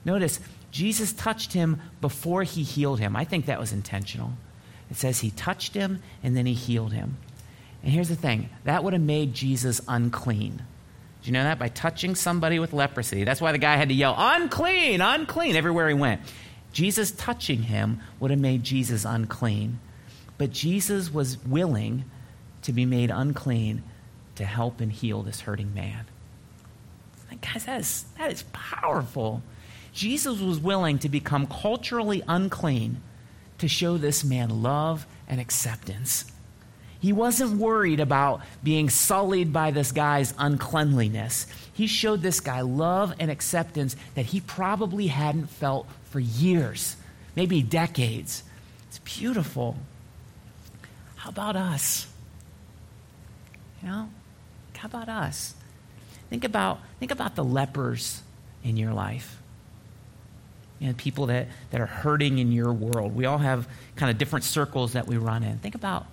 [0.05, 0.39] Notice,
[0.71, 3.17] Jesus touched him before he healed him.
[3.17, 4.35] I think that was intentional.
[4.91, 7.17] It says he touched him and then he healed him.
[7.87, 10.57] And here's the thing that would have made Jesus unclean.
[10.57, 11.61] Do you know that?
[11.61, 13.23] By touching somebody with leprosy.
[13.23, 16.21] That's why the guy had to yell, unclean, unclean, everywhere he went.
[16.73, 19.79] Jesus touching him would have made Jesus unclean.
[20.37, 22.07] But Jesus was willing
[22.63, 23.85] to be made unclean
[24.35, 26.07] to help and heal this hurting man.
[27.41, 29.45] Guys, that is, that is powerful.
[29.93, 33.01] Jesus was willing to become culturally unclean
[33.59, 36.25] to show this man love and acceptance.
[37.07, 41.47] He wasn't worried about being sullied by this guy's uncleanliness.
[41.73, 46.97] He showed this guy love and acceptance that he probably hadn't felt for years,
[47.37, 48.43] maybe decades.
[48.89, 49.77] It's beautiful.
[51.15, 52.09] How about us?
[53.81, 54.09] You know,
[54.77, 55.55] how about us?
[56.29, 58.21] Think about, think about the lepers
[58.65, 59.41] in your life.
[60.81, 63.15] You know, people that, that are hurting in your world.
[63.15, 65.59] We all have kind of different circles that we run in.
[65.59, 66.07] Think about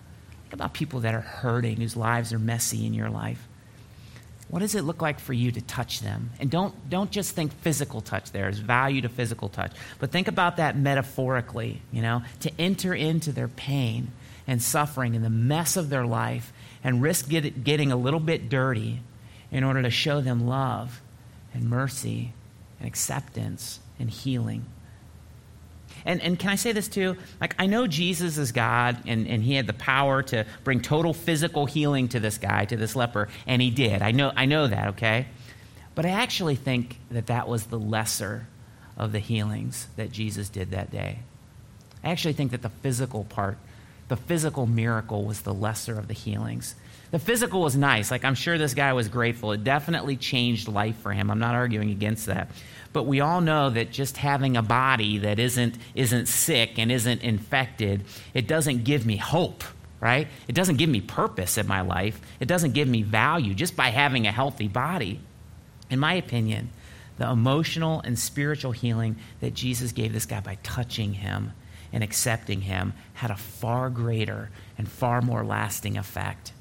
[0.53, 3.47] About people that are hurting, whose lives are messy in your life.
[4.49, 6.29] What does it look like for you to touch them?
[6.39, 8.31] And don't, don't just think physical touch.
[8.31, 9.71] There's value to physical touch.
[9.97, 14.11] But think about that metaphorically, you know, to enter into their pain
[14.45, 18.47] and suffering and the mess of their life and risk get, getting a little bit
[18.47, 18.99] dirty
[19.51, 21.01] in order to show them love
[21.53, 22.33] and mercy
[22.79, 24.65] and acceptance and healing.
[26.05, 27.15] And, and can I say this too?
[27.39, 31.13] Like, I know Jesus is God, and, and he had the power to bring total
[31.13, 34.01] physical healing to this guy, to this leper, and he did.
[34.01, 35.27] I know, I know that, okay?
[35.95, 38.47] But I actually think that that was the lesser
[38.97, 41.19] of the healings that Jesus did that day.
[42.03, 43.57] I actually think that the physical part,
[44.07, 46.75] the physical miracle, was the lesser of the healings.
[47.11, 48.09] The physical was nice.
[48.09, 49.51] Like, I'm sure this guy was grateful.
[49.51, 51.29] It definitely changed life for him.
[51.29, 52.49] I'm not arguing against that.
[52.91, 57.21] But we all know that just having a body that isn't, isn't sick and isn't
[57.21, 59.63] infected, it doesn't give me hope,
[59.99, 60.27] right?
[60.47, 62.19] It doesn't give me purpose in my life.
[62.39, 65.19] It doesn't give me value just by having a healthy body.
[65.89, 66.69] In my opinion,
[67.17, 71.53] the emotional and spiritual healing that Jesus gave this guy by touching him
[71.93, 76.51] and accepting him had a far greater and far more lasting effect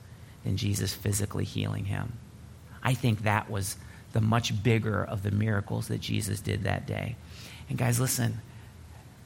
[0.45, 2.13] than Jesus physically healing him.
[2.83, 3.77] I think that was
[4.13, 7.17] the much bigger of the miracles that Jesus did that day.
[7.69, 8.41] And guys, listen,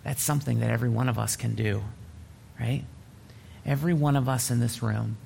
[0.05, 1.83] that's something that every one of us can do,
[2.61, 2.85] right?
[3.65, 5.17] Every one of us in this room,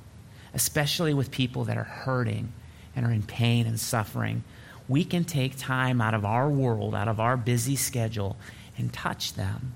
[0.54, 2.52] especially with people that are hurting
[2.96, 4.42] and are in pain and suffering,
[4.88, 8.36] we can take time out of our world, out of our busy schedule,
[8.78, 9.74] and touch them,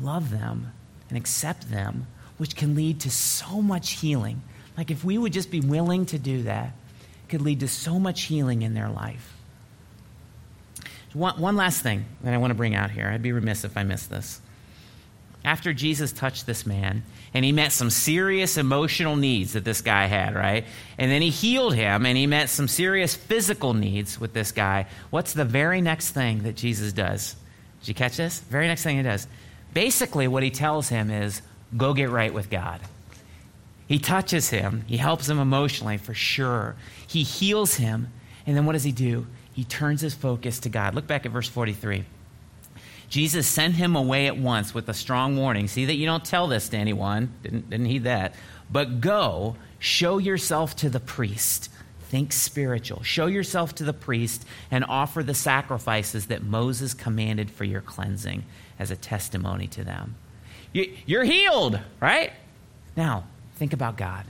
[0.00, 0.72] love them,
[1.08, 2.06] and accept them,
[2.38, 4.42] which can lead to so much healing.
[4.76, 6.72] Like if we would just be willing to do that,
[7.24, 9.36] it could lead to so much healing in their life.
[11.12, 13.08] One, one last thing that I want to bring out here.
[13.08, 14.40] I'd be remiss if I missed this.
[15.44, 17.02] After Jesus touched this man,
[17.34, 20.64] and he met some serious emotional needs that this guy had, right?
[20.98, 24.86] And then he healed him, and he met some serious physical needs with this guy.
[25.10, 27.34] What's the very next thing that Jesus does?
[27.80, 28.38] Did you catch this?
[28.38, 29.26] Very next thing he does.
[29.74, 31.42] Basically, what he tells him is
[31.76, 32.80] go get right with God.
[33.86, 36.76] He touches him, he helps him emotionally for sure.
[37.06, 38.08] He heals him,
[38.46, 39.26] and then what does he do?
[39.52, 40.94] He turns his focus to God.
[40.94, 42.04] Look back at verse 43.
[43.08, 45.68] Jesus sent him away at once with a strong warning.
[45.68, 47.34] See that you don't tell this to anyone.
[47.42, 48.34] Didn't, didn't heed that.
[48.70, 51.68] But go, show yourself to the priest.
[52.04, 53.02] Think spiritual.
[53.02, 58.44] Show yourself to the priest and offer the sacrifices that Moses commanded for your cleansing
[58.82, 60.16] as a testimony to them.
[60.72, 62.32] You're healed, right?
[62.96, 63.24] Now,
[63.56, 64.26] think about God.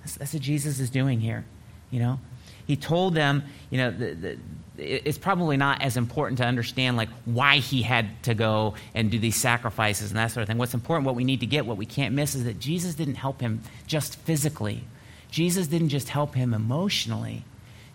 [0.00, 1.44] That's, that's what Jesus is doing here.
[1.90, 2.20] You know,
[2.66, 4.38] he told them, you know, the, the,
[4.78, 9.18] it's probably not as important to understand like why he had to go and do
[9.18, 10.58] these sacrifices and that sort of thing.
[10.58, 13.16] What's important, what we need to get, what we can't miss, is that Jesus didn't
[13.16, 14.84] help him just physically.
[15.30, 17.44] Jesus didn't just help him emotionally.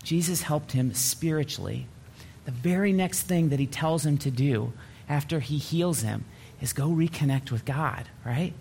[0.02, 1.86] Jesus helped him spiritually.
[2.44, 4.72] The very next thing that he tells him to do
[5.08, 6.24] after he heals him
[6.60, 8.52] is go reconnect with God, right?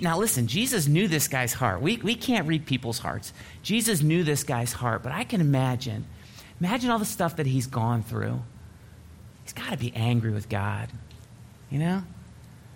[0.00, 1.82] Now, listen, Jesus knew this guy's heart.
[1.82, 3.32] We, we can't read people's hearts.
[3.62, 6.06] Jesus knew this guy's heart, but I can imagine
[6.60, 8.42] Imagine all the stuff that he's gone through.
[9.44, 10.88] He's got to be angry with God.
[11.70, 12.02] You know?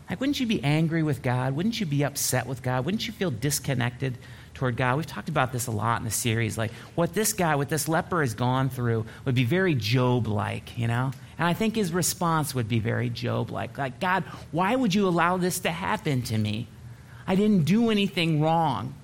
[0.08, 1.54] Like, wouldn't you be angry with God?
[1.56, 2.84] Wouldn't you be upset with God?
[2.84, 4.18] Wouldn't you feel disconnected
[4.54, 4.96] toward God?
[4.96, 6.58] We've talked about this a lot in the series.
[6.58, 10.76] Like, what this guy, what this leper has gone through would be very Job like,
[10.78, 11.12] you know?
[11.38, 13.78] And I think his response would be very Job like.
[13.78, 16.66] Like, God, why would you allow this to happen to me?
[17.26, 18.94] I didn't do anything wrong.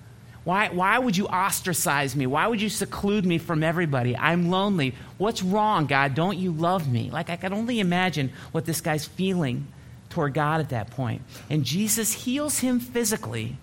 [0.45, 2.27] Why, why would you ostracize me?
[2.27, 4.17] Why would you seclude me from everybody?
[4.17, 4.95] I'm lonely.
[5.19, 6.15] What's wrong, God?
[6.15, 7.11] Don't you love me?
[7.11, 9.67] Like, I can only imagine what this guy's feeling
[10.09, 11.23] toward God at that point.
[11.51, 13.57] And Jesus heals him physically.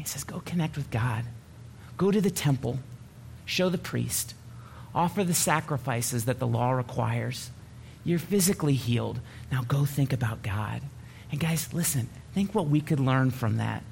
[0.00, 1.24] He says, Go connect with God.
[1.96, 2.78] Go to the temple.
[3.44, 4.34] Show the priest.
[4.94, 7.50] Offer the sacrifices that the law requires.
[8.02, 9.20] You're physically healed.
[9.52, 10.80] Now go think about God.
[11.30, 13.84] And guys, listen, think what we could learn from that.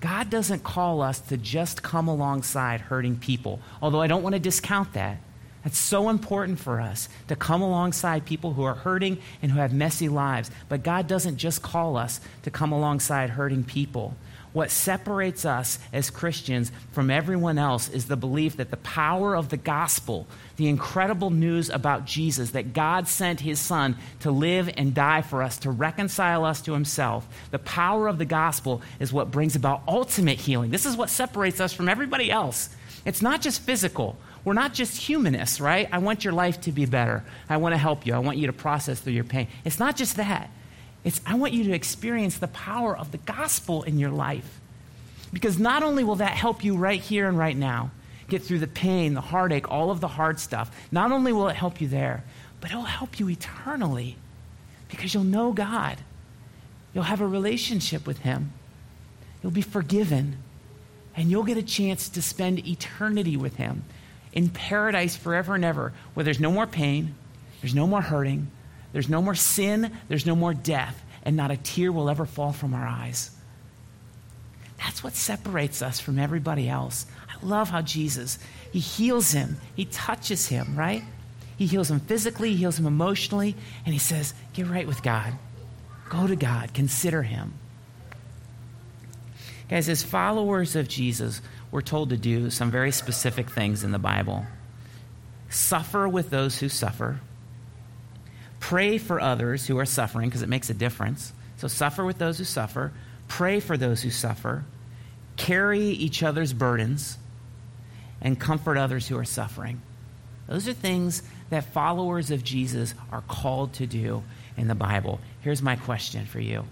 [0.00, 4.40] God doesn't call us to just come alongside hurting people, although I don't want to
[4.40, 5.18] discount that.
[5.64, 9.72] That's so important for us to come alongside people who are hurting and who have
[9.72, 10.50] messy lives.
[10.68, 14.14] But God doesn't just call us to come alongside hurting people.
[14.58, 19.50] What separates us as Christians from everyone else is the belief that the power of
[19.50, 24.92] the gospel, the incredible news about Jesus, that God sent his son to live and
[24.92, 29.30] die for us, to reconcile us to himself, the power of the gospel is what
[29.30, 30.72] brings about ultimate healing.
[30.72, 32.68] This is what separates us from everybody else.
[33.04, 34.16] It's not just physical.
[34.44, 35.88] We're not just humanists, right?
[35.92, 37.22] I want your life to be better.
[37.48, 38.12] I want to help you.
[38.12, 39.46] I want you to process through your pain.
[39.64, 40.50] It's not just that.
[41.04, 44.60] It's I want you to experience the power of the gospel in your life.
[45.32, 47.90] Because not only will that help you right here and right now
[48.28, 51.56] get through the pain, the heartache, all of the hard stuff, not only will it
[51.56, 52.24] help you there,
[52.60, 54.16] but it'll help you eternally
[54.88, 55.98] because you'll know God.
[56.94, 58.52] You'll have a relationship with Him.
[59.42, 60.38] You'll be forgiven.
[61.14, 63.84] And you'll get a chance to spend eternity with Him
[64.32, 67.14] in paradise forever and ever, where there's no more pain,
[67.60, 68.50] there's no more hurting,
[68.92, 72.52] there's no more sin, there's no more death, and not a tear will ever fall
[72.52, 73.30] from our eyes.
[74.78, 77.06] That's what separates us from everybody else.
[77.28, 78.38] I love how Jesus,
[78.72, 81.02] he heals him, he touches him, right?
[81.56, 85.34] He heals him physically, he heals him emotionally, and he says, Get right with God.
[86.08, 87.54] Go to God, consider him.
[89.68, 93.98] Guys, as followers of Jesus, we're told to do some very specific things in the
[93.98, 94.46] Bible
[95.50, 97.20] suffer with those who suffer,
[98.68, 101.32] Pray for others who are suffering because it makes a difference.
[101.56, 102.92] So suffer with those who suffer,
[103.26, 104.62] pray for those who suffer,
[105.38, 107.16] carry each other's burdens,
[108.20, 109.80] and comfort others who are suffering.
[110.48, 114.22] Those are things that followers of Jesus are called to do
[114.58, 115.18] in the Bible.
[115.40, 116.66] Here's my question for you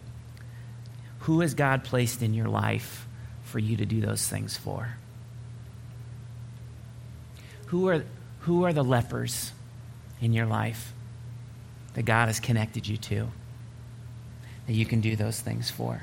[1.20, 3.08] Who has God placed in your life
[3.42, 4.98] for you to do those things for?
[7.68, 8.04] Who are,
[8.40, 9.52] who are the lepers
[10.20, 10.92] in your life?
[11.96, 13.26] That God has connected you to,
[14.68, 16.02] that you can do those things for.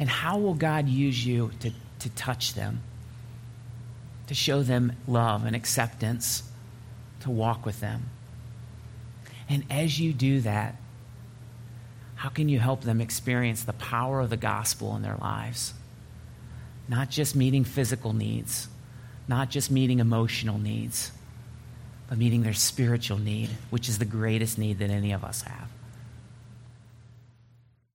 [0.00, 1.70] And how will God use you to,
[2.00, 2.82] to touch them?
[4.28, 6.42] to show them love and acceptance,
[7.20, 8.10] to walk with them.
[9.48, 10.76] And as you do that,
[12.14, 15.72] how can you help them experience the power of the gospel in their lives?
[16.88, 18.68] Not just meeting physical needs,
[19.26, 21.10] not just meeting emotional needs,
[22.08, 25.68] but meeting their spiritual need, which is the greatest need that any of us have.